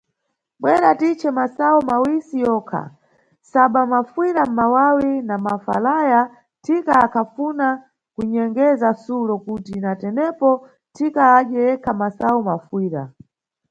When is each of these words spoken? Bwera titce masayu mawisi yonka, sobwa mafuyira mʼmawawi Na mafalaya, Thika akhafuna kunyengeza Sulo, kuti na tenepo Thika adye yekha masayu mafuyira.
Bwera 0.61 0.89
titce 0.99 1.29
masayu 1.37 1.79
mawisi 1.89 2.35
yonka, 2.45 2.81
sobwa 3.51 3.81
mafuyira 3.93 4.43
mʼmawawi 4.47 5.11
Na 5.27 5.35
mafalaya, 5.45 6.19
Thika 6.63 6.93
akhafuna 7.05 7.67
kunyengeza 8.13 8.89
Sulo, 9.03 9.35
kuti 9.45 9.75
na 9.83 9.91
tenepo 10.01 10.49
Thika 10.95 11.23
adye 11.37 11.59
yekha 11.67 11.91
masayu 11.99 12.39
mafuyira. 12.49 13.03